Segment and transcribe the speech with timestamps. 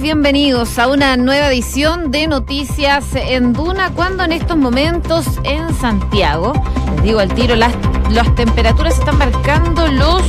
[0.00, 6.52] Bienvenidos a una nueva edición de Noticias en Duna, cuando en estos momentos en Santiago,
[6.96, 7.72] les digo al tiro, las
[8.34, 10.22] temperaturas están marcando los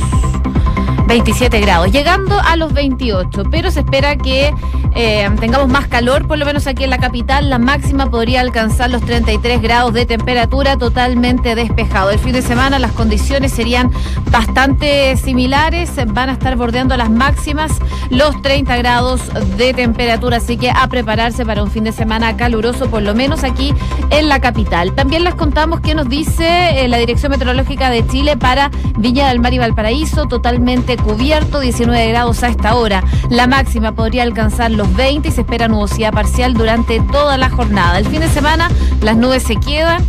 [1.06, 4.54] 27 grados, llegando a los 28, pero se espera que
[5.00, 7.48] eh, tengamos más calor, por lo menos aquí en la capital.
[7.48, 12.10] La máxima podría alcanzar los 33 grados de temperatura totalmente despejado.
[12.10, 13.92] El fin de semana las condiciones serían
[14.32, 17.78] bastante similares, van a estar bordeando las máximas
[18.10, 19.20] los 30 grados
[19.56, 23.44] de temperatura, así que a prepararse para un fin de semana caluroso, por lo menos
[23.44, 23.74] aquí
[24.10, 24.94] en la capital.
[24.94, 29.38] También les contamos qué nos dice eh, la Dirección Meteorológica de Chile para Viña del
[29.38, 33.04] Mar y Valparaíso, totalmente cubierto, 19 grados a esta hora.
[33.30, 37.98] La máxima podría alcanzar los 20 y se espera nubosidad parcial durante toda la jornada.
[37.98, 38.68] El fin de semana
[39.02, 40.04] las nubes se quedan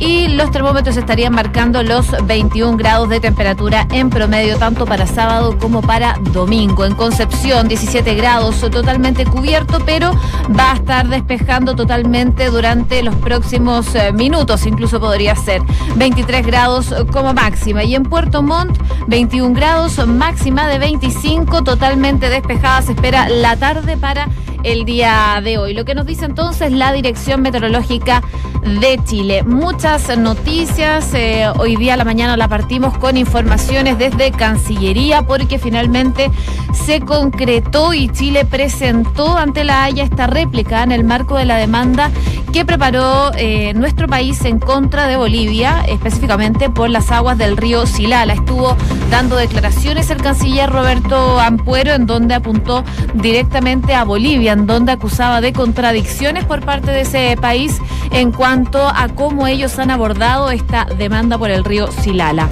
[0.00, 5.58] y los termómetros estarían marcando los 21 grados de temperatura en promedio tanto para sábado
[5.58, 6.86] como para domingo.
[6.86, 10.12] En Concepción 17 grados totalmente cubierto, pero
[10.58, 15.62] va a estar despejando totalmente durante los próximos eh, minutos, incluso podría ser
[15.96, 17.84] 23 grados como máxima.
[17.84, 22.80] Y en Puerto Montt 21 grados, máxima de 25, totalmente despejada.
[22.82, 24.28] Se espera la tarde para
[24.62, 25.74] el día de hoy.
[25.74, 28.22] Lo que nos dice entonces la Dirección Meteorológica
[28.62, 29.42] de Chile.
[29.42, 31.14] Muchas noticias.
[31.14, 36.30] Eh, hoy día a la mañana la partimos con informaciones desde Cancillería porque finalmente
[36.72, 41.56] se concretó y Chile presentó ante la Haya esta réplica en el marco de la
[41.56, 42.10] demanda
[42.52, 47.86] que preparó eh, nuestro país en contra de Bolivia, específicamente por las aguas del río
[47.86, 48.34] Silala.
[48.34, 48.76] Estuvo
[49.10, 55.40] dando declaraciones el canciller Roberto Ampuero en donde apuntó directamente a Bolivia, en donde acusaba
[55.40, 60.84] de contradicciones por parte de ese país en cuanto a cómo ellos han abordado esta
[60.84, 62.48] demanda por el río Silala.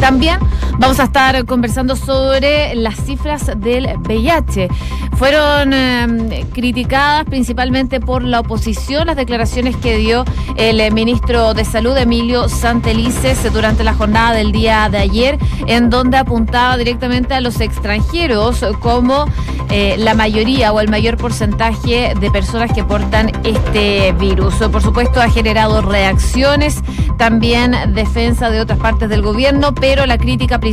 [0.00, 0.38] También
[0.78, 4.68] vamos a estar conversando sobre las cifras del VIH.
[5.16, 10.24] Fueron eh, criticadas principalmente por la oposición las declaraciones que dio
[10.56, 16.16] el ministro de Salud, Emilio Santelices, durante la jornada del día de ayer, en donde
[16.16, 19.26] apuntaba directamente a los extranjeros como
[19.70, 24.54] eh, la mayoría o el mayor porcentaje de personas que portan este virus.
[24.54, 26.80] Por supuesto, ha generado reacciones,
[27.16, 30.67] también defensa de otras partes del gobierno, pero la crítica principal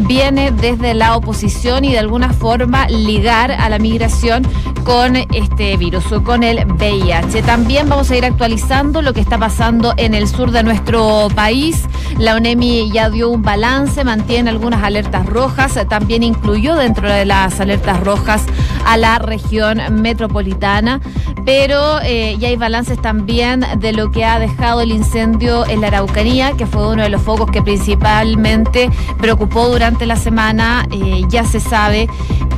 [0.00, 4.46] viene desde la oposición y de alguna forma ligar a la migración
[4.84, 7.42] con este virus, o con el VIH.
[7.42, 11.84] También vamos a ir actualizando lo que está pasando en el sur de nuestro país.
[12.18, 17.60] La ONEMI ya dio un balance, mantiene algunas alertas rojas, también incluyó dentro de las
[17.60, 18.44] alertas rojas
[18.86, 21.00] a la región metropolitana,
[21.44, 25.88] pero eh, ya hay balances también de lo que ha dejado el incendio en la
[25.88, 30.86] Araucanía, que fue uno de los focos que principalmente preocupó durante la semana.
[30.90, 32.08] Eh, ya se sabe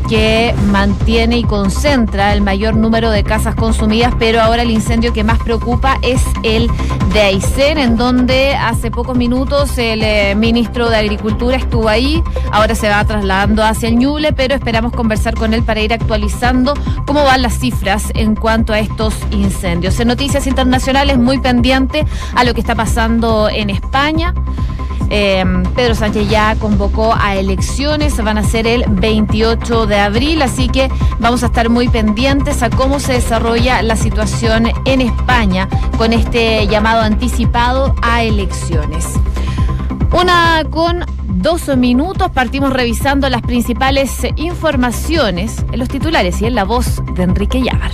[0.08, 5.24] que mantiene y concentra el mayor número de casas consumidas, pero ahora el incendio que
[5.24, 6.70] más preocupa es el
[7.12, 12.74] de Aysén, en donde hace pocos minutos el eh, ministro de Agricultura estuvo ahí, ahora
[12.74, 16.74] se va trasladando hacia el Ñuble, pero esperamos conversar con él para ir actualizando
[17.06, 19.98] cómo van las cifras en cuanto a estos incendios.
[19.98, 24.34] En Noticias Internacionales, muy pendiente a lo que está pasando en España.
[25.10, 25.44] Eh,
[25.74, 30.90] Pedro Sánchez ya convocó a elecciones, van a ser el 28 de abril, así que
[31.18, 36.66] vamos a estar muy pendientes a cómo se desarrolla la situación en España con este
[36.66, 39.06] llamado anticipado a elecciones.
[40.12, 46.64] Una con dos minutos partimos revisando las principales informaciones en los titulares y en la
[46.64, 47.92] voz de Enrique Llavar.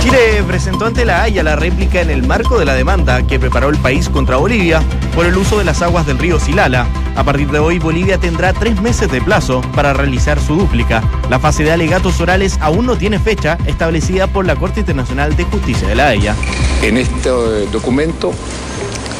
[0.00, 3.68] Chile presentó ante la Haya la réplica en el marco de la demanda que preparó
[3.68, 4.80] el país contra Bolivia
[5.14, 6.86] por el uso de las aguas del río Silala.
[7.16, 11.02] A partir de hoy, Bolivia tendrá tres meses de plazo para realizar su dúplica.
[11.28, 15.44] La fase de alegatos orales aún no tiene fecha establecida por la Corte Internacional de
[15.44, 16.34] Justicia de la Haya.
[16.82, 17.28] En este
[17.70, 18.32] documento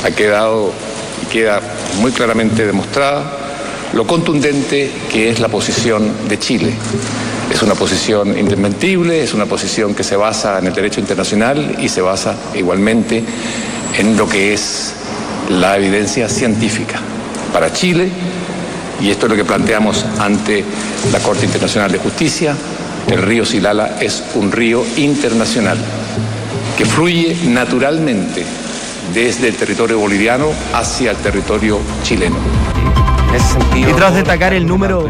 [0.02, 0.72] ha quedado
[1.22, 1.60] y queda
[2.00, 3.30] muy claramente demostrada
[3.92, 6.74] lo contundente que es la posición de Chile
[7.50, 11.88] es una posición indesmentible, es una posición que se basa en el derecho internacional y
[11.88, 13.24] se basa igualmente
[13.98, 14.94] en lo que es
[15.50, 17.00] la evidencia científica.
[17.52, 18.08] Para Chile,
[19.00, 20.64] y esto es lo que planteamos ante
[21.12, 22.54] la Corte Internacional de Justicia,
[23.08, 25.78] el río Silala es un río internacional
[26.78, 28.44] que fluye naturalmente
[29.12, 32.36] desde el territorio boliviano hacia el territorio chileno.
[33.74, 35.08] y tras destacar el número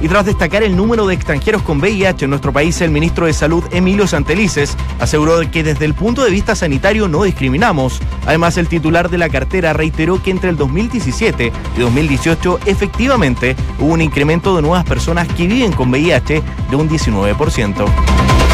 [0.00, 3.32] Y tras destacar el número de extranjeros con VIH en nuestro país, el ministro de
[3.32, 8.00] Salud, Emilio Santelices, aseguró que desde el punto de vista sanitario no discriminamos.
[8.26, 13.92] Además, el titular de la cartera reiteró que entre el 2017 y 2018 efectivamente hubo
[13.92, 18.49] un incremento de nuevas personas que viven con VIH de un 19%.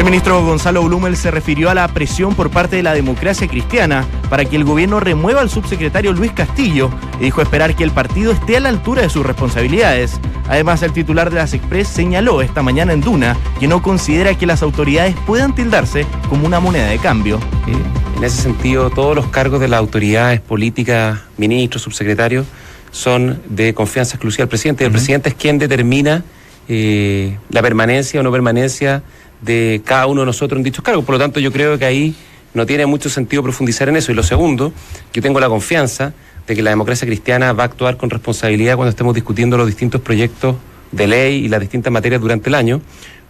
[0.00, 4.06] El ministro Gonzalo Blumel se refirió a la presión por parte de la democracia cristiana
[4.30, 6.88] para que el gobierno remueva al subsecretario Luis Castillo
[7.20, 10.18] y dijo esperar que el partido esté a la altura de sus responsabilidades.
[10.48, 14.46] Además, el titular de las Express señaló esta mañana en Duna que no considera que
[14.46, 17.36] las autoridades puedan tildarse como una moneda de cambio.
[17.66, 22.46] Eh, en ese sentido, todos los cargos de las autoridades políticas, ministros, subsecretarios,
[22.90, 24.86] son de confianza exclusiva del presidente.
[24.86, 26.24] El presidente es quien determina
[26.68, 29.02] eh, la permanencia o no permanencia
[29.40, 31.04] de cada uno de nosotros en dichos cargos.
[31.04, 32.14] Por lo tanto, yo creo que ahí
[32.54, 34.12] no tiene mucho sentido profundizar en eso.
[34.12, 34.72] Y lo segundo,
[35.12, 36.12] yo tengo la confianza
[36.46, 40.00] de que la democracia cristiana va a actuar con responsabilidad cuando estemos discutiendo los distintos
[40.00, 40.56] proyectos
[40.92, 42.80] de ley y las distintas materias durante el año,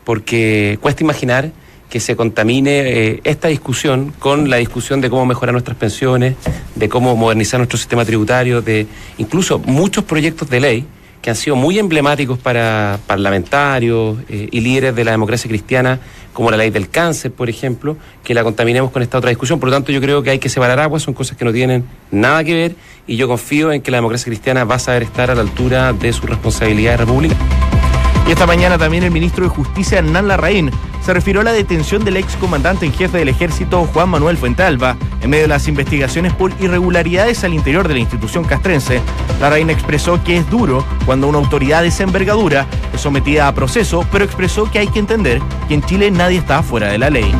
[0.05, 1.53] porque cuesta imaginar
[1.91, 6.37] que se contamine eh, esta discusión con la discusión de cómo mejorar nuestras pensiones,
[6.77, 8.87] de cómo modernizar nuestro sistema tributario, de
[9.19, 10.87] incluso muchos proyectos de ley
[11.23, 16.01] que han sido muy emblemáticos para parlamentarios eh, y líderes de la democracia cristiana,
[16.33, 19.61] como la ley del cáncer, por ejemplo, que la contaminemos con esta otra discusión.
[19.61, 21.85] Por lo tanto, yo creo que hay que separar aguas, son cosas que no tienen
[22.11, 22.77] nada que ver
[23.07, 25.93] y yo confío en que la democracia cristiana va a saber estar a la altura
[25.93, 27.80] de su responsabilidad republicana.
[28.27, 30.71] Y esta mañana también el ministro de Justicia, Hernán Larraín,
[31.05, 34.97] se refirió a la detención del ex comandante en jefe del ejército, Juan Manuel Fuentalba,
[35.21, 39.01] en medio de las investigaciones por irregularidades al interior de la institución castrense.
[39.41, 44.07] Larraín expresó que es duro cuando una autoridad de esa envergadura es sometida a proceso,
[44.13, 47.35] pero expresó que hay que entender que en Chile nadie está fuera de la ley.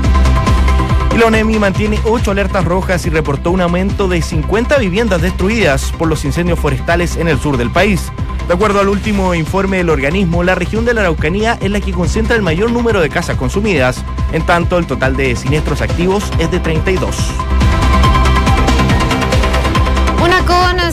[1.15, 5.93] Y la ONEMI mantiene ocho alertas rojas y reportó un aumento de 50 viviendas destruidas
[5.99, 8.13] por los incendios forestales en el sur del país.
[8.51, 11.93] De acuerdo al último informe del organismo, la región de la Araucanía es la que
[11.93, 16.51] concentra el mayor número de casas consumidas, en tanto el total de siniestros activos es
[16.51, 17.15] de 32.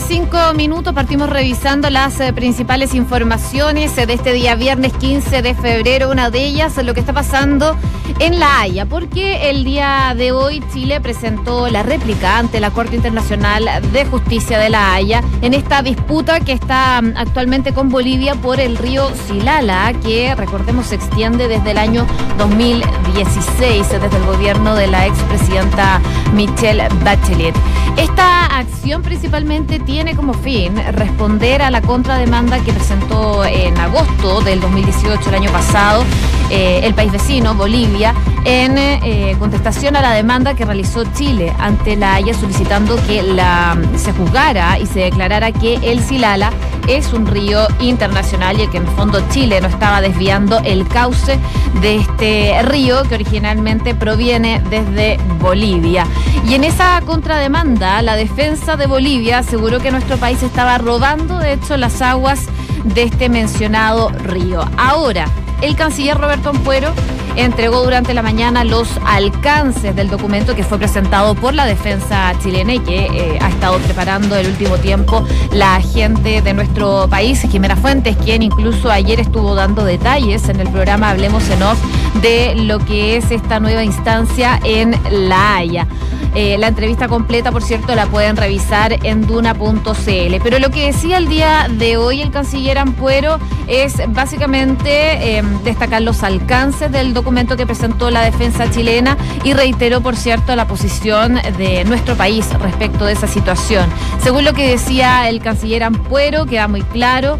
[0.08, 5.54] 25 minutos partimos revisando las eh, principales informaciones eh, de este día viernes 15 de
[5.54, 7.76] febrero, una de ellas lo que está pasando
[8.18, 12.96] en La Haya, porque el día de hoy Chile presentó la réplica ante la Corte
[12.96, 18.34] Internacional de Justicia de La Haya en esta disputa que está mm, actualmente con Bolivia
[18.34, 22.06] por el río Silala, que recordemos se extiende desde el año
[22.38, 26.00] 2016, eh, desde el gobierno de la expresidenta
[26.32, 27.54] Michelle Bachelet.
[27.96, 34.60] Esta acción principalmente tiene como fin responder a la contrademanda que presentó en agosto del
[34.60, 36.04] 2018, el año pasado,
[36.50, 38.14] eh, el país vecino, Bolivia,
[38.44, 43.76] en eh, contestación a la demanda que realizó Chile ante la Haya solicitando que la,
[43.96, 46.50] se juzgara y se declarara que el Silala
[46.88, 51.38] es un río internacional y que en el fondo Chile no estaba desviando el cauce
[51.80, 56.06] de este río que originalmente proviene desde Bolivia.
[56.48, 61.52] Y en esa contrademanda, la defensa de Bolivia aseguró que nuestro país estaba robando, de
[61.52, 62.46] hecho, las aguas
[62.84, 64.64] de este mencionado río.
[64.76, 65.26] Ahora,
[65.60, 66.92] el canciller Roberto Ampuero
[67.38, 72.74] entregó durante la mañana los alcances del documento que fue presentado por la defensa chilena
[72.74, 77.76] y que eh, ha estado preparando el último tiempo la gente de nuestro país, Jimena
[77.76, 81.78] Fuentes, quien incluso ayer estuvo dando detalles en el programa Hablemos en Off
[82.22, 85.86] de lo que es esta nueva instancia en La Haya.
[86.34, 90.36] Eh, la entrevista completa, por cierto, la pueden revisar en duna.cl.
[90.42, 96.02] Pero lo que decía el día de hoy el canciller Ampuero es básicamente eh, destacar
[96.02, 101.34] los alcances del documento que presentó la defensa chilena y reiteró, por cierto, la posición
[101.58, 103.86] de nuestro país respecto de esa situación.
[104.22, 107.38] Según lo que decía el canciller Ampuero, queda muy claro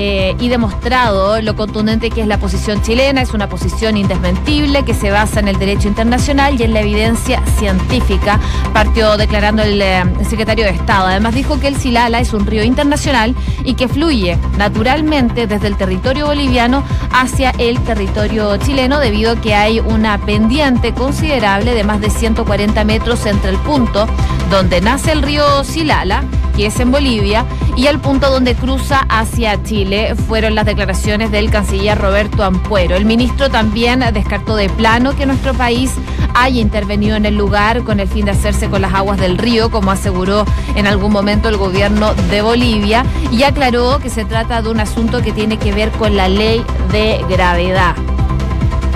[0.00, 3.20] eh, y demostrado lo contundente que es la posición chilena.
[3.20, 7.42] Es una posición indesmentible que se basa en el derecho internacional y en la evidencia
[7.58, 8.38] científica,
[8.72, 11.08] partió declarando el, eh, secretario de Estado.
[11.08, 15.76] Además dijo que el Silala es un río internacional y que fluye naturalmente desde el
[15.76, 22.00] territorio boliviano hacia el territorio chileno debido a que hay una pendiente considerable de más
[22.00, 24.06] de 140 metros entre el punto
[24.48, 26.22] donde nace el río Silala
[26.58, 27.46] que es en Bolivia,
[27.76, 32.96] y el punto donde cruza hacia Chile fueron las declaraciones del canciller Roberto Ampuero.
[32.96, 35.92] El ministro también descartó de plano que nuestro país
[36.34, 39.70] haya intervenido en el lugar con el fin de hacerse con las aguas del río,
[39.70, 44.68] como aseguró en algún momento el gobierno de Bolivia, y aclaró que se trata de
[44.68, 47.94] un asunto que tiene que ver con la ley de gravedad.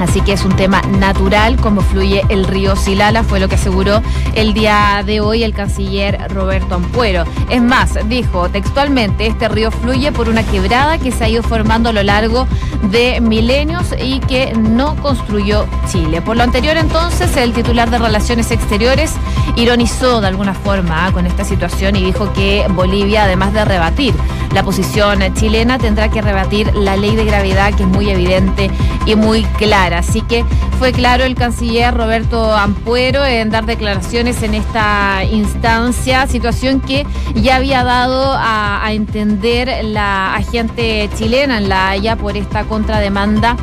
[0.03, 4.03] Así que es un tema natural como fluye el río Silala, fue lo que aseguró
[4.35, 7.25] el día de hoy el canciller Roberto Ampuero.
[7.49, 11.91] Es más, dijo textualmente, este río fluye por una quebrada que se ha ido formando
[11.91, 12.49] a lo largo
[12.91, 16.21] de milenios y que no construyó Chile.
[16.21, 19.15] Por lo anterior entonces, el titular de Relaciones Exteriores
[19.55, 24.15] ironizó de alguna forma ah, con esta situación y dijo que Bolivia, además de rebatir
[24.55, 28.71] la posición chilena, tendrá que rebatir la ley de gravedad que es muy evidente
[29.07, 29.99] y muy clara.
[29.99, 30.45] Así que
[30.79, 37.57] fue claro el canciller Roberto Ampuero en dar declaraciones en esta instancia, situación que ya
[37.57, 43.57] había dado a, entender la agente chilena en la Haya por esta contrademanda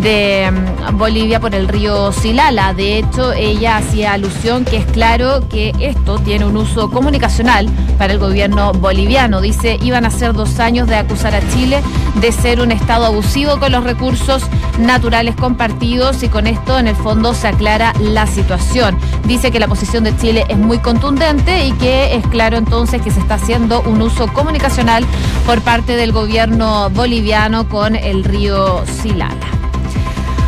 [0.00, 2.74] de mm, Bolivia por el río Silala.
[2.74, 7.68] De hecho, ella hacía alusión que es claro que esto tiene un uso comunicacional
[7.98, 9.40] para el gobierno boliviano.
[9.40, 11.82] Dice, iban a ser dos años de acusar a Chile
[12.16, 14.42] de ser un Estado abusivo con los recursos
[14.78, 18.98] naturales compartidos y con esto en el fondo se aclara la situación.
[19.24, 23.10] Dice que la posición de Chile es muy contundente y que es claro entonces que
[23.10, 25.04] se está haciendo un uso comunicacional
[25.46, 29.61] por parte del gobierno boliviano con el río Silala.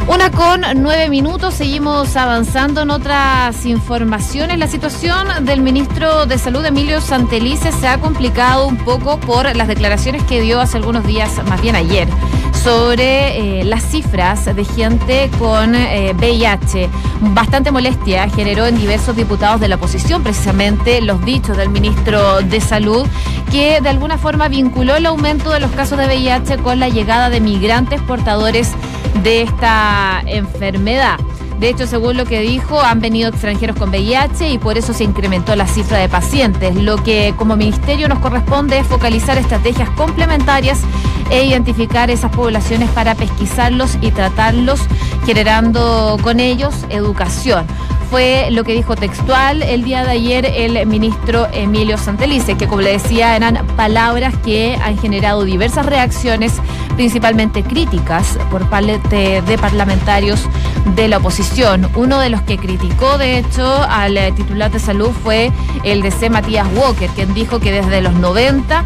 [0.06, 4.58] Una con nueve minutos, seguimos avanzando en otras informaciones.
[4.58, 9.66] La situación del ministro de Salud, Emilio Santelice, se ha complicado un poco por las
[9.66, 12.06] declaraciones que dio hace algunos días, más bien ayer,
[12.52, 16.84] sobre eh, las cifras de gente con VIH.
[16.84, 22.42] Eh, Bastante molestia generó en diversos diputados de la oposición precisamente los dichos del ministro
[22.42, 23.06] de Salud,
[23.50, 27.30] que de alguna forma vinculó el aumento de los casos de VIH con la llegada
[27.30, 28.93] de migrantes portadores de
[29.26, 31.18] esta enfermedad.
[31.58, 35.04] De hecho, según lo que dijo, han venido extranjeros con VIH y por eso se
[35.04, 36.74] incrementó la cifra de pacientes.
[36.74, 40.80] Lo que como ministerio nos corresponde es focalizar estrategias complementarias
[41.30, 44.80] e identificar esas poblaciones para pesquisarlos y tratarlos,
[45.24, 47.66] generando con ellos educación
[48.10, 52.82] fue lo que dijo textual el día de ayer el ministro Emilio Santelice, que como
[52.82, 56.54] le decía eran palabras que han generado diversas reacciones,
[56.96, 60.48] principalmente críticas por parte de parlamentarios
[60.94, 61.88] de la oposición.
[61.94, 65.50] Uno de los que criticó, de hecho, al titular de salud fue
[65.82, 66.30] el de C.
[66.30, 68.84] Matías Walker, quien dijo que desde los 90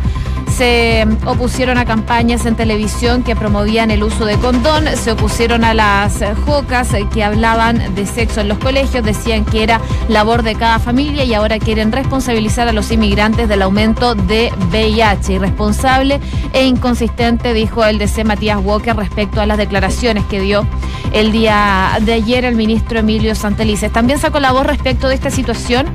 [0.48, 5.74] se opusieron a campañas en televisión que promovían el uso de condón, se opusieron a
[5.74, 10.78] las jocas que hablaban de sexo en los colegios, decían que era labor de cada
[10.78, 15.34] familia y ahora quieren responsabilizar a los inmigrantes del aumento de VIH.
[15.34, 16.20] Irresponsable
[16.52, 20.66] e inconsistente, dijo el DC Matías Walker respecto a las declaraciones que dio
[21.12, 23.92] el día de ayer el ministro Emilio Santelices.
[23.92, 25.86] También sacó la voz respecto de esta situación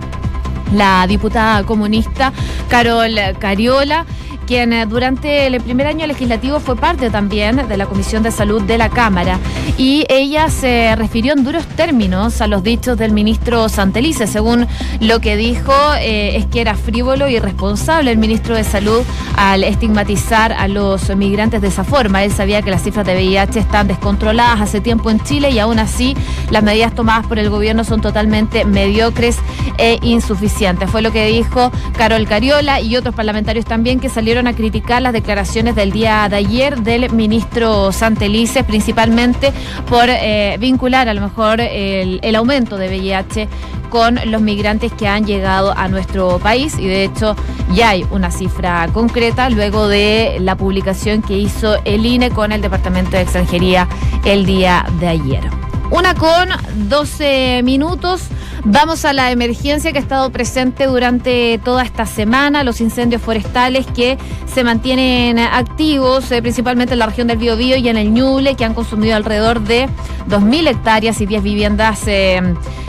[0.74, 2.34] la diputada comunista
[2.68, 4.06] Carol Cariola
[4.44, 8.62] quien eh, durante el primer año legislativo fue parte también de la Comisión de Salud
[8.62, 9.40] de la Cámara.
[9.78, 14.28] Y ella se refirió en duros términos a los dichos del ministro Santelice.
[14.28, 14.68] Según
[15.00, 19.02] lo que dijo, eh, es que era frívolo y irresponsable el ministro de Salud
[19.36, 22.24] al estigmatizar a los migrantes de esa forma.
[22.24, 25.80] Él sabía que las cifras de VIH están descontroladas hace tiempo en Chile y aún
[25.80, 26.16] así
[26.50, 29.38] las medidas tomadas por el gobierno son totalmente mediocres
[29.78, 30.90] e insuficientes.
[30.90, 35.14] Fue lo que dijo Carol Cariola y otros parlamentarios también que salieron a criticar las
[35.14, 39.52] declaraciones del día de ayer del ministro Santelices, principalmente
[39.90, 43.48] por eh, vincular a lo mejor el, el aumento de VIH
[43.90, 47.36] con los migrantes que han llegado a nuestro país y de hecho
[47.74, 52.62] ya hay una cifra concreta luego de la publicación que hizo el INE con el
[52.62, 53.88] Departamento de Extranjería
[54.26, 55.44] el día de ayer.
[55.92, 56.50] Una con
[56.90, 58.30] 12 minutos.
[58.66, 63.86] Vamos a la emergencia que ha estado presente durante toda esta semana, los incendios forestales
[63.88, 68.56] que se mantienen activos, eh, principalmente en la región del Biobío y en el Ñuble,
[68.56, 69.90] que han consumido alrededor de
[70.30, 72.04] 2.000 hectáreas y 10 viviendas.
[72.08, 72.42] Eh,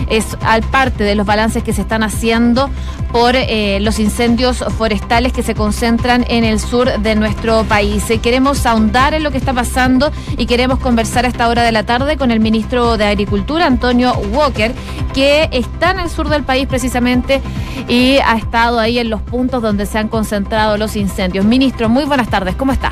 [0.09, 2.71] es al parte de los balances que se están haciendo
[3.13, 8.05] por eh, los incendios forestales que se concentran en el sur de nuestro país.
[8.23, 11.85] queremos ahondar en lo que está pasando y queremos conversar a esta hora de la
[11.85, 14.75] tarde con el ministro de Agricultura, Antonio Walker,
[15.15, 17.41] que está en el sur del país precisamente
[17.89, 21.45] y ha estado ahí en los puntos donde se han concentrado los incendios.
[21.45, 22.91] Ministro, muy buenas tardes, ¿cómo está?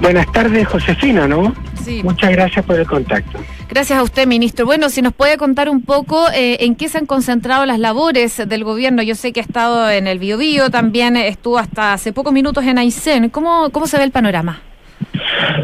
[0.00, 1.54] Buenas tardes, Josefina, ¿no?
[1.84, 2.00] Sí.
[2.02, 3.38] Muchas gracias por el contacto.
[3.68, 4.66] Gracias a usted, ministro.
[4.66, 8.36] Bueno, si nos puede contar un poco eh, en qué se han concentrado las labores
[8.48, 9.02] del gobierno.
[9.02, 12.78] Yo sé que ha estado en el Biobío, también estuvo hasta hace pocos minutos en
[12.78, 13.30] Aysén.
[13.30, 14.60] ¿Cómo, cómo se ve el panorama?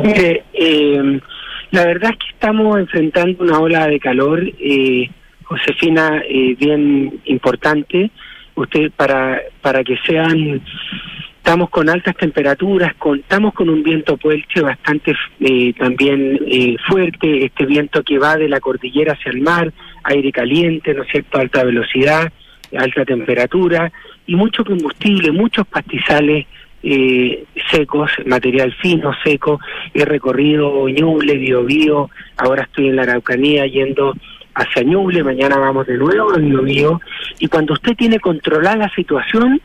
[0.02, 1.20] Mire, eh,
[1.70, 4.42] la verdad es que estamos enfrentando una ola de calor.
[4.58, 5.10] Eh,
[5.48, 8.10] Josefina, eh, bien importante.
[8.54, 10.60] Usted, para, para que sean
[11.38, 17.64] estamos con altas temperaturas, contamos con un viento puelche bastante eh, también eh, fuerte, este
[17.64, 19.72] viento que va de la cordillera hacia el mar,
[20.04, 22.30] aire caliente, ¿no es cierto?, alta velocidad,
[22.76, 23.90] alta temperatura
[24.26, 26.46] y mucho combustible, muchos pastizales
[26.82, 29.58] eh, secos, material fino, seco.
[29.94, 34.14] He recorrido Ñuble, Biobío, ahora estoy en la Araucanía yendo
[34.58, 37.00] hacia Ñuble, mañana vamos de nuevo a Biobío.
[37.38, 39.60] Y cuando usted tiene controlada la situación,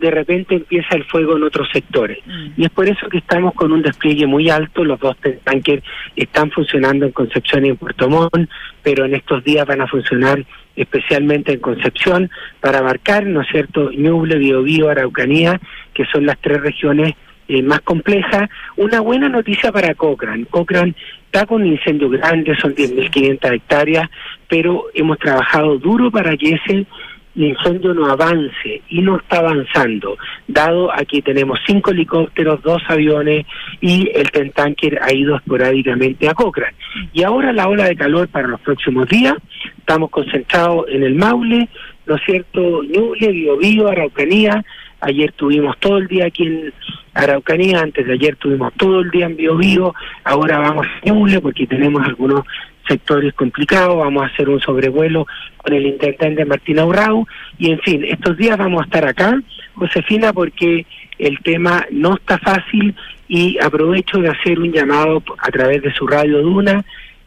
[0.00, 2.18] de repente empieza el fuego en otros sectores.
[2.24, 2.48] Mm.
[2.56, 4.84] Y es por eso que estamos con un despliegue muy alto.
[4.84, 5.82] Los dos tanques
[6.16, 8.48] están funcionando en Concepción y en Puerto Montt,
[8.82, 10.44] pero en estos días van a funcionar
[10.76, 15.60] especialmente en Concepción para abarcar, ¿no es cierto?, Ñuble, Biobío, Araucanía,
[15.92, 17.14] que son las tres regiones
[17.48, 18.48] eh, más complejas.
[18.76, 20.46] Una buena noticia para Cochrane.
[20.46, 20.94] Cochrane
[21.26, 24.08] está con un incendio grande, son 10.500 hectáreas,
[24.48, 26.86] pero hemos trabajado duro para que ese
[27.34, 33.46] incendio no avance y no está avanzando, dado aquí tenemos cinco helicópteros, dos aviones
[33.80, 36.76] y el Tentanker ha ido esporádicamente a Cochrane.
[37.12, 39.34] Y ahora la ola de calor para los próximos días,
[39.78, 41.68] estamos concentrados en el Maule,
[42.06, 42.82] ¿no es cierto?
[42.82, 44.64] Ñuble, Biobío, Araucanía,
[45.00, 46.72] ayer tuvimos todo el día aquí en
[47.14, 51.66] Araucanía, antes de ayer tuvimos todo el día en Biobío, ahora vamos a Ñuble porque
[51.66, 52.44] tenemos algunos
[52.86, 55.26] sectores complicados, vamos a hacer un sobrevuelo
[55.58, 57.26] con el intendente Martín Aurrau
[57.58, 59.40] y en fin, estos días vamos a estar acá,
[59.74, 60.86] Josefina, porque
[61.18, 62.94] el tema no está fácil
[63.28, 66.84] y aprovecho de hacer un llamado a través de su radio Duna,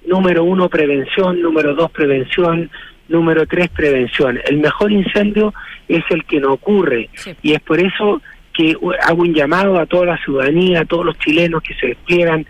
[0.07, 2.69] número uno, prevención, número dos, prevención,
[3.07, 4.39] número tres, prevención.
[4.45, 5.53] El mejor incendio
[5.95, 7.09] es el que no ocurre
[7.41, 8.21] y es por eso
[8.53, 12.45] que hago un llamado a toda la ciudadanía, a todos los chilenos que se despliegan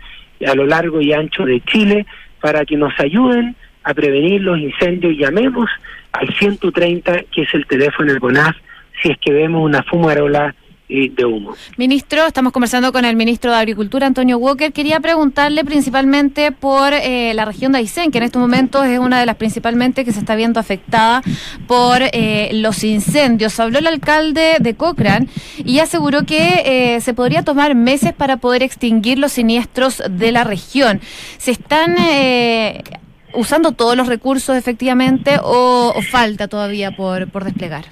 [0.46, 2.06] a lo largo y ancho de Chile,
[2.40, 5.16] para que nos ayuden a prevenir los incendios.
[5.16, 5.70] Llamemos
[6.12, 8.56] al 130, que es el teléfono del CONAF,
[9.00, 10.54] si es que vemos una fumarola
[10.92, 11.54] de humo.
[11.76, 14.72] Ministro, estamos conversando con el ministro de Agricultura, Antonio Walker.
[14.72, 19.18] Quería preguntarle principalmente por eh, la región de Aysén, que en estos momentos es una
[19.18, 21.22] de las principalmente que se está viendo afectada
[21.66, 23.58] por eh, los incendios.
[23.58, 25.28] Habló el alcalde de Cochrane
[25.64, 30.44] y aseguró que eh, se podría tomar meses para poder extinguir los siniestros de la
[30.44, 31.00] región.
[31.38, 31.96] ¿Se están
[33.34, 37.86] usando todos los recursos efectivamente o, o falta todavía por, por desplegar?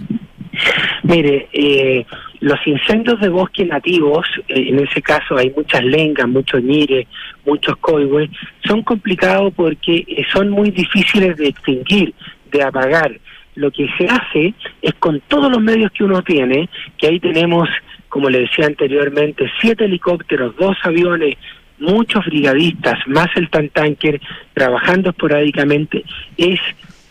[1.02, 2.06] Mire, eh,
[2.40, 7.06] los incendios de bosque nativos, eh, en ese caso hay muchas lengas, muchos ñires,
[7.44, 8.30] muchos coihues,
[8.66, 12.14] son complicados porque eh, son muy difíciles de extinguir,
[12.50, 13.18] de apagar.
[13.56, 17.68] Lo que se hace es con todos los medios que uno tiene, que ahí tenemos,
[18.08, 21.36] como le decía anteriormente, siete helicópteros, dos aviones,
[21.78, 24.20] muchos brigadistas, más el tantanker,
[24.54, 26.04] trabajando esporádicamente,
[26.36, 26.60] es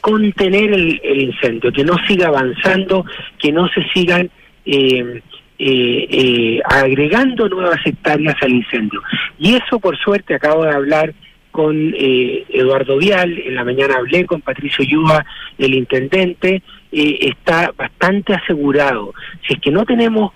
[0.01, 3.05] contener el, incendio, que no siga avanzando,
[3.37, 4.29] que no se sigan
[4.71, 5.21] eh,
[5.58, 9.01] eh, eh, agregando nuevas hectáreas al incendio.
[9.39, 11.13] Y eso, por suerte, acabo de hablar
[11.51, 15.25] con Eduardo Vial, en la mañana hablé con Patricio Yuba,
[15.58, 19.13] el intendente, está bastante asegurado.
[19.45, 20.32] Si es que no tenemos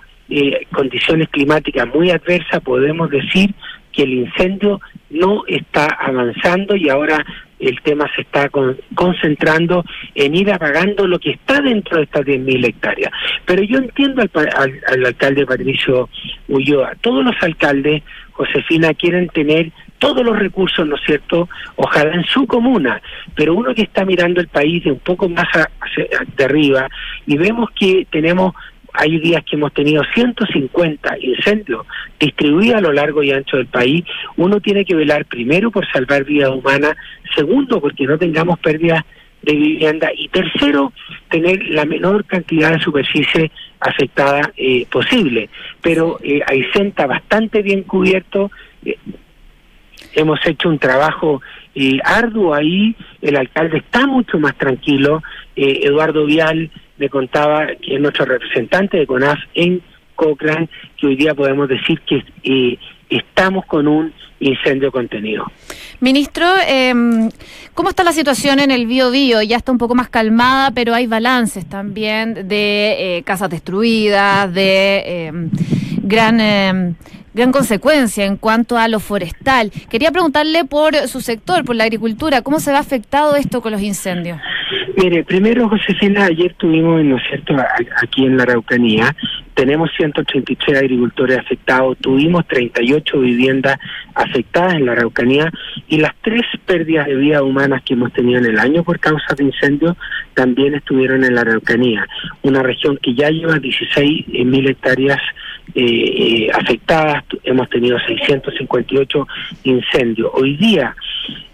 [0.71, 3.53] condiciones climáticas muy adversas, podemos decir
[3.93, 7.23] que el incendio no está avanzando y ahora
[7.67, 8.49] el tema se está
[8.95, 9.83] concentrando
[10.15, 13.11] en ir apagando lo que está dentro de estas 10.000 hectáreas.
[13.45, 14.49] Pero yo entiendo al,
[14.87, 16.09] al, alcalde Patricio
[16.47, 21.47] Ulloa, todos los alcaldes, Josefina, quieren tener todos los recursos, ¿no es cierto?,
[21.77, 23.01] ojalá en su comuna,
[23.35, 26.89] pero uno que está mirando el país de un poco más hacia, de arriba
[27.25, 28.53] y vemos que tenemos
[28.93, 31.85] hay días que hemos tenido 150 incendios
[32.19, 34.05] distribuidos a lo largo y ancho del país.
[34.37, 36.95] Uno tiene que velar primero por salvar vidas humanas,
[37.35, 39.03] segundo porque no tengamos pérdidas
[39.41, 40.93] de vivienda y tercero
[41.29, 45.49] tener la menor cantidad de superficie afectada eh, posible.
[45.81, 48.51] Pero eh, Aysén está bastante bien cubierto.
[48.85, 48.97] Eh,
[50.13, 51.41] hemos hecho un trabajo
[51.75, 55.23] eh, arduo ahí, el alcalde está mucho más tranquilo,
[55.55, 59.81] Eduardo Vial me contaba que es nuestro representante de CONAF en
[60.15, 62.77] Cochrane, que hoy día podemos decir que eh,
[63.09, 65.45] estamos con un incendio contenido.
[65.99, 67.29] Ministro, em,
[67.73, 69.41] ¿cómo está la situación en el Bio Bio?
[69.41, 75.27] Ya está un poco más calmada, pero hay balances también de eh, casas destruidas, de
[75.27, 75.49] em,
[76.03, 76.95] gran em,
[77.33, 79.71] gran consecuencia en cuanto a lo forestal.
[79.89, 83.81] Quería preguntarle por su sector, por la agricultura, ¿cómo se va afectado esto con los
[83.81, 84.39] incendios?
[84.95, 87.55] Mire, primero, Josefina, ayer tuvimos, ¿no es cierto?,
[88.01, 89.15] aquí en la Araucanía,
[89.53, 93.79] tenemos 183 agricultores afectados, tuvimos 38 viviendas
[94.15, 95.51] afectadas en la Araucanía
[95.87, 99.35] y las tres pérdidas de vidas humanas que hemos tenido en el año por causa
[99.35, 99.95] de incendios
[100.33, 102.07] también estuvieron en la Araucanía,
[102.41, 105.19] una región que ya lleva 16 eh, mil hectáreas
[105.75, 109.27] eh, afectadas, hemos tenido 658
[109.63, 110.29] incendios.
[110.33, 110.95] Hoy día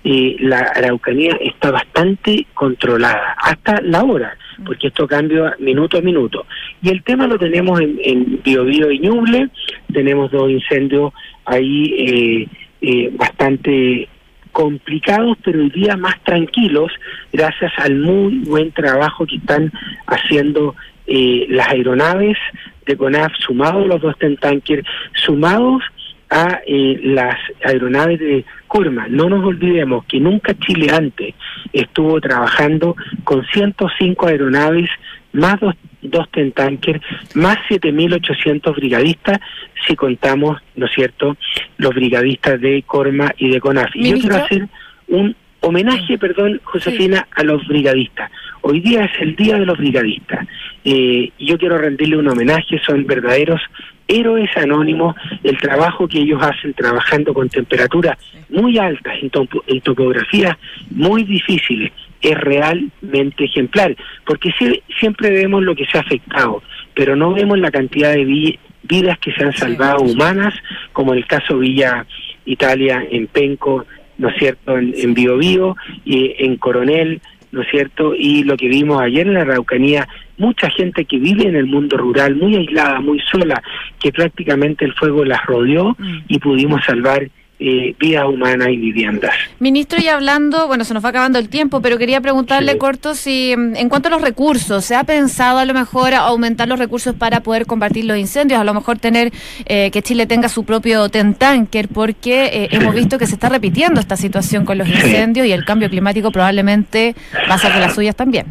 [0.04, 6.46] eh, la Araucanía está bastante controlada, hasta la hora, porque esto cambia minuto a minuto.
[6.82, 9.50] Y el tema lo tenemos en, en Biobío y Ñuble,
[9.94, 11.14] tenemos dos incendios
[11.46, 12.48] ahí eh,
[12.82, 14.08] eh, bastante
[14.52, 16.92] complicados, pero hoy día más tranquilos,
[17.32, 19.72] gracias al muy buen trabajo que están
[20.08, 20.76] haciendo
[21.08, 22.38] eh, las aeronaves
[22.86, 25.84] de CONAF, sumados los dos Tentankers, sumados
[26.30, 29.08] a eh, las aeronaves de Corma.
[29.10, 31.34] No nos olvidemos que nunca Chile antes
[31.74, 34.90] estuvo trabajando con 105 aeronaves,
[35.34, 37.02] más dos, dos Tentankers,
[37.36, 39.40] más 7.800 brigadistas,
[39.88, 41.38] si contamos, ¿no es cierto?,
[41.78, 43.96] los brigadistas de Corma y de CONAF.
[43.96, 44.68] Y yo quiero hacer
[45.08, 48.32] un homenaje, perdón, Josefina, a los brigadistas.
[48.62, 50.48] Hoy día es el Día de los Brigadistas.
[50.84, 53.62] Eh, yo quiero rendirle un homenaje, son verdaderos
[54.08, 58.18] héroes anónimos, el trabajo que ellos hacen trabajando con temperaturas
[58.50, 60.58] muy altas, en topografías
[60.90, 66.62] muy difíciles, es realmente ejemplar, porque sie- siempre vemos lo que se ha afectado,
[66.94, 70.54] pero no vemos la cantidad de vi- vidas que se han salvado humanas,
[70.94, 72.06] como el caso Villa
[72.46, 73.86] Italia en Penco,
[74.18, 78.14] ¿no es cierto?, en, en Bio Bio y en Coronel, ¿no es cierto?
[78.16, 81.98] Y lo que vimos ayer en la Araucanía, mucha gente que vive en el mundo
[81.98, 83.62] rural, muy aislada, muy sola,
[84.00, 85.96] que prácticamente el fuego las rodeó
[86.28, 87.28] y pudimos salvar
[87.60, 89.34] eh, vidas humanas y viviendas.
[89.60, 92.78] Ministro, y hablando, bueno, se nos va acabando el tiempo, pero quería preguntarle, Sí.
[92.78, 96.68] corto, si mm, en cuanto a los recursos, ¿se ha pensado a lo mejor aumentar
[96.70, 98.62] los recursos para poder combatir los incendios?
[98.62, 99.34] A lo mejor tener
[99.66, 104.00] eh, que Chile tenga su propio tentanker, porque eh, hemos visto que se está repitiendo
[104.00, 104.94] esta situación con los Sí.
[104.94, 107.16] incendios y el cambio climático probablemente
[107.50, 108.46] va a ser de las suyas también.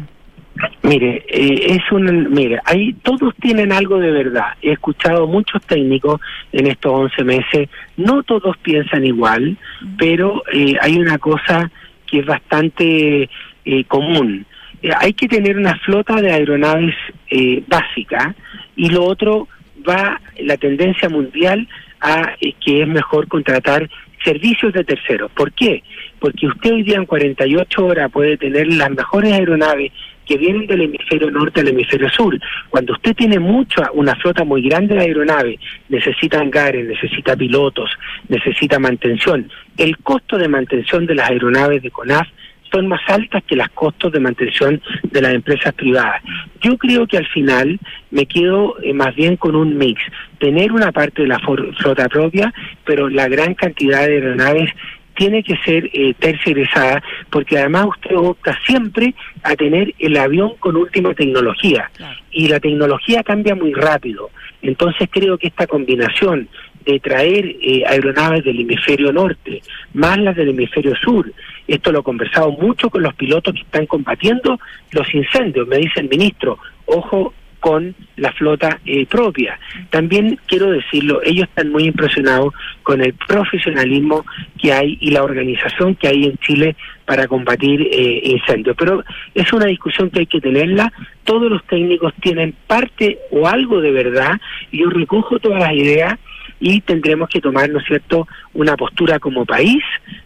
[0.81, 4.53] Mire, eh, es un, mire, ahí todos tienen algo de verdad.
[4.61, 6.19] He escuchado muchos técnicos
[6.51, 9.57] en estos 11 meses, no todos piensan igual,
[9.97, 11.71] pero eh, hay una cosa
[12.09, 13.29] que es bastante
[13.65, 14.45] eh, común.
[14.81, 16.95] Eh, hay que tener una flota de aeronaves
[17.29, 18.33] eh, básica
[18.75, 19.47] y lo otro
[19.87, 21.67] va la tendencia mundial
[22.01, 22.33] a
[22.65, 23.89] que es mejor contratar
[24.23, 25.31] servicios de terceros.
[25.31, 25.83] ¿Por qué?
[26.19, 29.91] Porque usted hoy día en 48 horas puede tener las mejores aeronaves
[30.29, 32.39] que vienen del hemisferio norte al hemisferio sur.
[32.69, 37.89] Cuando usted tiene mucha, una flota muy grande de aeronaves, necesita hangares, necesita pilotos,
[38.27, 39.49] necesita mantención.
[39.75, 42.27] El costo de mantención de las aeronaves de CONAF
[42.71, 46.21] son más altas que los costos de mantención de las empresas privadas.
[46.61, 47.79] Yo creo que al final
[48.11, 49.99] me quedo eh, más bien con un mix,
[50.37, 52.53] tener una parte de la flota propia,
[52.85, 54.69] pero la gran cantidad de aeronaves
[55.19, 60.77] tiene que ser eh, tercerizada, porque además usted opta siempre a tener el avión con
[60.77, 61.91] última tecnología,
[62.31, 64.29] y la tecnología cambia muy rápido.
[64.61, 66.47] Entonces creo que esta combinación
[66.85, 69.61] de traer eh, aeronaves del hemisferio norte,
[69.93, 71.29] más las del hemisferio sur,
[71.67, 74.57] esto lo he conversado mucho con los pilotos que están combatiendo
[74.91, 75.67] los incendios.
[75.67, 79.59] Me dice el ministro, ojo con la flota eh, propia.
[79.89, 84.25] También quiero decirlo, ellos están muy impresionados con el profesionalismo
[84.57, 86.75] que hay y la organización que hay en Chile
[87.09, 88.75] para combatir eh, incendios.
[88.77, 90.93] Pero es una discusión que hay que tenerla.
[91.23, 94.33] Todos los técnicos tienen parte o algo de verdad.
[94.71, 96.13] Yo recojo todas las ideas
[96.59, 99.81] y tendremos que tomar, ¿no es cierto?, una postura como país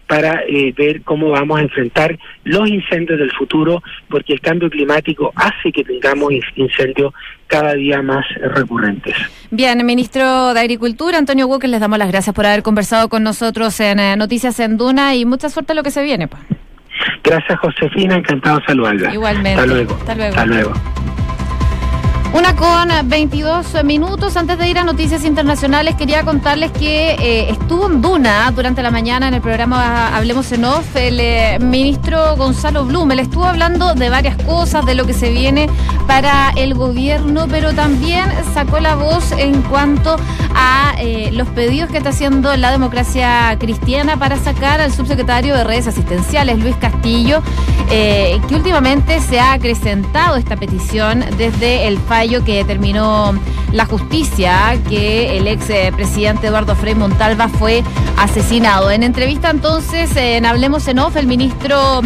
[0.08, 5.32] para eh, ver cómo vamos a enfrentar los incendios del futuro, porque el cambio climático
[5.36, 7.14] hace que tengamos in- incendios
[7.48, 9.16] cada día más recurrentes.
[9.52, 13.80] Bien, ministro de Agricultura, Antonio Walker, les damos las gracias por haber conversado con nosotros
[13.80, 16.28] en eh, Noticias en Duna y mucha suerte en lo que se viene.
[16.28, 16.42] Pues.
[17.24, 19.14] Gracias, Josefina, encantado de saludarla.
[19.14, 19.62] Igualmente.
[19.62, 19.96] Hasta luego.
[19.96, 20.36] Hasta luego.
[20.36, 20.74] Hasta luego.
[22.34, 24.38] Una con 22 minutos.
[24.38, 28.90] Antes de ir a noticias internacionales, quería contarles que eh, estuvo en Duna durante la
[28.90, 33.12] mañana en el programa Hablemos en Off el eh, ministro Gonzalo Blum.
[33.12, 35.70] Él estuvo hablando de varias cosas, de lo que se viene
[36.08, 40.16] para el gobierno, pero también sacó la voz en cuanto
[40.56, 45.64] a eh, los pedidos que está haciendo la democracia cristiana para sacar al subsecretario de
[45.64, 47.44] redes asistenciales, Luis Castillo,
[47.90, 53.38] que últimamente se ha acrecentado esta petición desde el fallo que determinó
[53.74, 57.84] la justicia que el ex eh, presidente Eduardo Frei Montalva fue
[58.18, 58.92] asesinado.
[58.92, 62.00] En entrevista entonces en Hablemos en Off, el ministro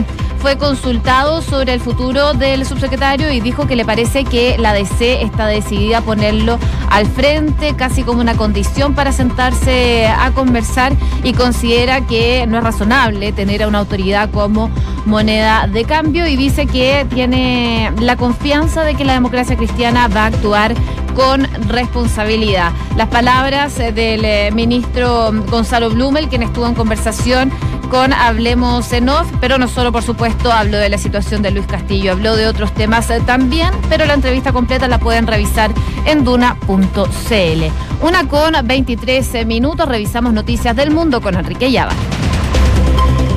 [0.47, 5.21] fue consultado sobre el futuro del subsecretario y dijo que le parece que la DC
[5.21, 6.57] está decidida a ponerlo
[6.89, 10.93] al frente, casi como una condición para sentarse a conversar
[11.25, 14.71] y considera que no es razonable tener a una autoridad como
[15.05, 20.23] moneda de cambio y dice que tiene la confianza de que la democracia cristiana va
[20.23, 20.75] a actuar
[21.17, 22.71] con responsabilidad.
[22.95, 27.51] Las palabras del eh, ministro Gonzalo Blumel, quien estuvo en conversación
[27.89, 29.09] con Hablemos en
[29.41, 32.71] pero no solo, por supuesto, habló de la situación de Luis Castillo, habló de otros
[32.71, 35.71] temas eh, también, pero la entrevista completa la pueden revisar
[36.05, 37.63] en duna.cl.
[38.01, 41.93] Una con 23 minutos, revisamos noticias del mundo con Enrique Llava.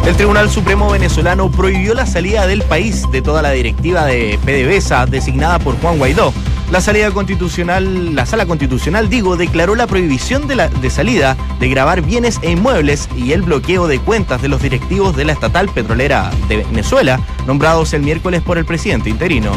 [0.06, 5.06] El Tribunal Supremo venezolano prohibió la salida del país de toda la directiva de PDVSA
[5.06, 6.34] designada por Juan Guaidó.
[6.70, 11.68] La salida constitucional, la sala constitucional, digo, declaró la prohibición de, la, de salida de
[11.68, 15.68] grabar bienes e inmuebles y el bloqueo de cuentas de los directivos de la estatal
[15.68, 19.50] petrolera de Venezuela, nombrados el miércoles por el presidente interino.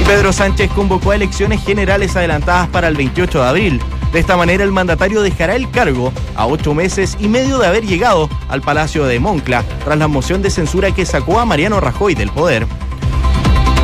[0.00, 3.80] Y Pedro Sánchez convocó a elecciones generales adelantadas para el 28 de abril.
[4.12, 7.86] De esta manera, el mandatario dejará el cargo a ocho meses y medio de haber
[7.86, 12.16] llegado al Palacio de Moncla tras la moción de censura que sacó a Mariano Rajoy
[12.16, 12.66] del poder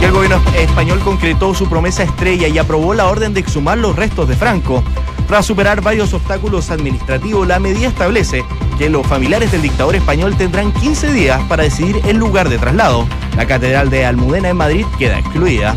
[0.04, 4.28] el gobierno español concretó su promesa estrella y aprobó la orden de exhumar los restos
[4.28, 4.82] de Franco.
[5.28, 8.44] Tras superar varios obstáculos administrativos, la medida establece
[8.78, 13.06] que los familiares del dictador español tendrán 15 días para decidir el lugar de traslado.
[13.36, 15.76] La Catedral de Almudena en Madrid queda excluida.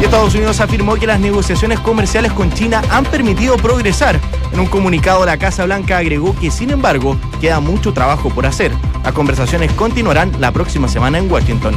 [0.00, 4.18] Y Estados Unidos afirmó que las negociaciones comerciales con China han permitido progresar.
[4.52, 8.72] En un comunicado, la Casa Blanca agregó que, sin embargo, queda mucho trabajo por hacer.
[9.04, 11.74] Las conversaciones continuarán la próxima semana en Washington.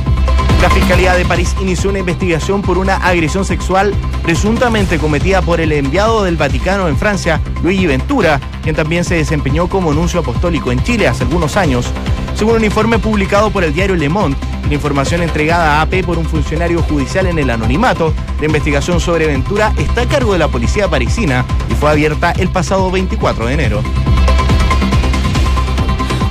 [0.64, 5.74] La Fiscalía de París inició una investigación por una agresión sexual presuntamente cometida por el
[5.74, 10.82] enviado del Vaticano en Francia, Luigi Ventura, quien también se desempeñó como nuncio apostólico en
[10.82, 11.92] Chile hace algunos años.
[12.34, 14.38] Según un informe publicado por el diario Le Monde,
[14.70, 19.28] la información entregada a AP por un funcionario judicial en el anonimato, la investigación sobre
[19.28, 23.54] Ventura está a cargo de la policía parisina y fue abierta el pasado 24 de
[23.54, 23.84] enero.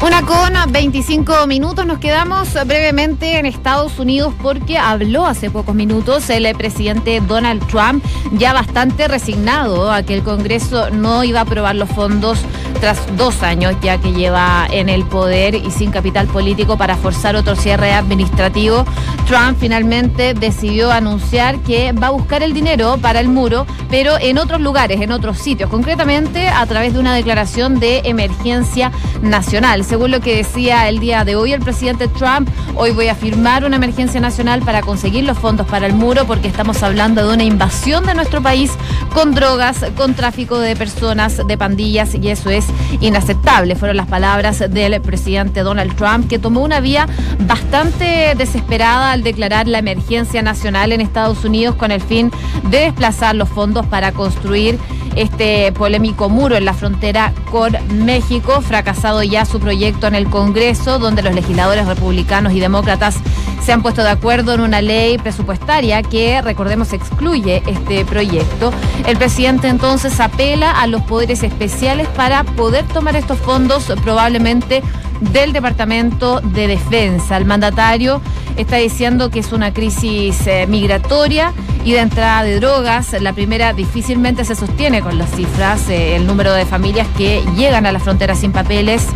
[0.04, 1.86] Una con 25 minutos.
[1.86, 8.04] Nos quedamos brevemente en Estados Unidos porque habló hace pocos minutos el presidente Donald Trump,
[8.32, 12.40] ya bastante resignado a que el Congreso no iba a aprobar los fondos
[12.80, 17.36] tras dos años ya que lleva en el poder y sin capital político para forzar
[17.36, 18.84] otro cierre administrativo.
[19.28, 24.38] Trump finalmente decidió anunciar que va a buscar el dinero para el muro, pero en
[24.38, 28.90] otros lugares, en otros sitios, concretamente a través de una declaración de emergencia
[29.22, 33.14] nacional según lo que decía el día de hoy el presidente Trump, hoy voy a
[33.14, 37.34] firmar una emergencia nacional para conseguir los fondos para el muro porque estamos hablando de
[37.34, 38.72] una invasión de nuestro país
[39.12, 42.64] con drogas, con tráfico de personas, de pandillas y eso es
[43.02, 43.76] inaceptable.
[43.76, 47.06] Fueron las palabras del presidente Donald Trump que tomó una vía
[47.40, 52.30] bastante desesperada al declarar la emergencia nacional en Estados Unidos con el fin
[52.70, 54.78] de desplazar los fondos para construir
[55.16, 58.60] este polémico muro en la frontera con México.
[58.60, 63.16] Fracasado ya su proyecto en el Congreso, donde los legisladores republicanos y demócratas
[63.64, 68.72] se han puesto de acuerdo en una ley presupuestaria que, recordemos, excluye este proyecto.
[69.06, 74.82] El presidente entonces apela a los poderes especiales para poder tomar estos fondos probablemente
[75.20, 77.36] del Departamento de Defensa.
[77.36, 78.20] El mandatario
[78.56, 81.52] está diciendo que es una crisis eh, migratoria
[81.84, 83.12] y de entrada de drogas.
[83.20, 85.88] La primera difícilmente se sostiene con las cifras.
[85.88, 89.06] Eh, el número de familias que llegan a la frontera sin papeles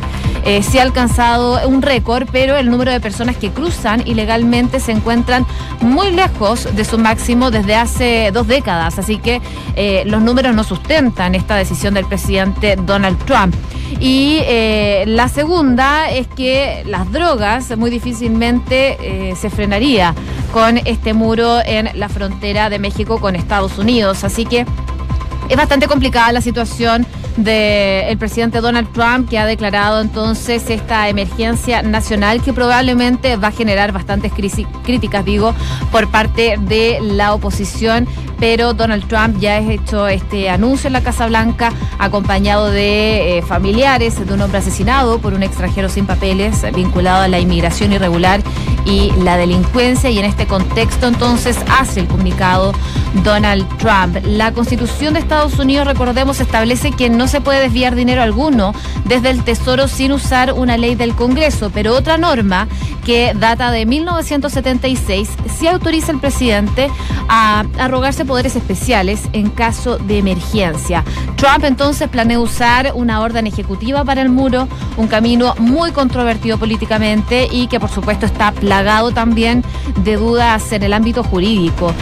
[0.47, 4.93] eh, se ha alcanzado un récord, pero el número de personas que cruzan ilegalmente se
[4.93, 5.45] encuentran
[5.81, 8.99] muy lejos de su máximo desde hace dos décadas.
[8.99, 9.43] Así que
[10.07, 13.55] los números no sustentan esta decisión del presidente Donald Trump.
[14.01, 14.41] Y
[15.07, 20.15] la segunda es que las drogas muy difícilmente se frenaría
[20.53, 24.25] con este muro en la frontera de México con Estados Unidos.
[24.25, 24.65] Así que
[25.49, 27.07] es bastante complicada la situación
[27.37, 33.53] del presidente Donald Trump, que ha declarado entonces esta emergencia nacional que probablemente va a
[33.53, 35.55] generar bastantes críticas, digo,
[35.93, 38.07] por parte de la oposición.
[38.39, 43.43] Pero Donald Trump ya ha hecho este anuncio en la Casa Blanca, acompañado de eh,
[43.43, 48.43] familiares de un hombre asesinado por un extranjero sin papeles vinculado a la inmigración irregular
[48.85, 50.11] y la delincuencia.
[50.11, 52.73] Y en este contexto, entonces, hace el comunicado
[53.23, 54.19] Donald Trump.
[54.25, 58.75] La Constitución de Estados Unidos, recordemos, establece que no se puede desviar dinero alguno
[59.05, 62.69] desde el Tesoro sin usar una ley del Congreso, pero otra norma
[63.05, 66.91] que data de 1976 sí autoriza al presidente
[67.29, 71.05] a arrogarse poderes especiales en caso de emergencia.
[71.37, 77.49] Trump entonces planea usar una orden ejecutiva para el muro, un camino muy controvertido políticamente
[77.51, 79.63] y que por supuesto está plagado también
[80.03, 81.93] de dudas en el ámbito jurídico.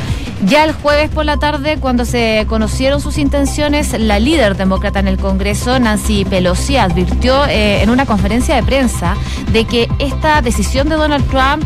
[0.46, 5.08] Ya el jueves por la tarde, cuando se conocieron sus intenciones, la líder demócrata en
[5.08, 9.16] el Congreso, Nancy Pelosi, advirtió eh, en una conferencia de prensa
[9.52, 11.64] de que esta decisión de Donald Trump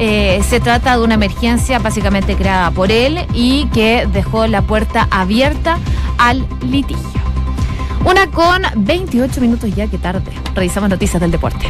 [0.00, 5.06] eh, se trata de una emergencia básicamente creada por él y que dejó la puerta
[5.10, 5.78] abierta
[6.18, 7.20] al litigio.
[8.04, 10.32] Una con 28 minutos ya, que tarde.
[10.54, 11.66] Revisamos noticias del deporte.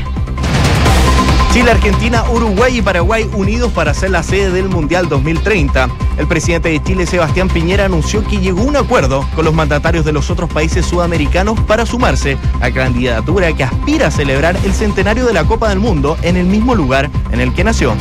[1.57, 5.88] Chile, Argentina, Uruguay y Paraguay unidos para ser la sede del Mundial 2030.
[6.19, 10.05] El presidente de Chile, Sebastián Piñera, anunció que llegó a un acuerdo con los mandatarios
[10.05, 15.25] de los otros países sudamericanos para sumarse a candidatura que aspira a celebrar el centenario
[15.25, 17.95] de la Copa del Mundo en el mismo lugar en el que nació.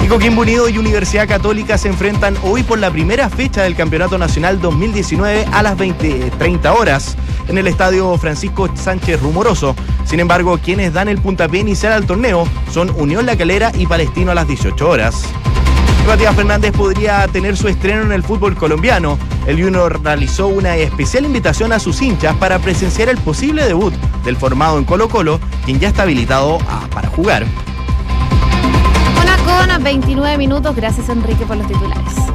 [0.00, 4.16] Y Coquimbo Unido y Universidad Católica se enfrentan hoy por la primera fecha del Campeonato
[4.16, 7.16] Nacional 2019 a las 20, 30 horas
[7.50, 9.74] en el estadio Francisco Sánchez Rumoroso.
[10.04, 14.30] Sin embargo, quienes dan el puntapié inicial al torneo son Unión La Calera y Palestino
[14.30, 15.24] a las 18 horas.
[16.06, 19.18] Matías Fernández podría tener su estreno en el fútbol colombiano.
[19.46, 24.36] El Junior realizó una especial invitación a sus hinchas para presenciar el posible debut del
[24.36, 26.58] formado en Colo Colo, quien ya está habilitado
[26.92, 27.46] para jugar.
[29.22, 29.36] Una
[29.76, 30.74] con 29 minutos.
[30.74, 32.30] Gracias, Enrique, por los titulares.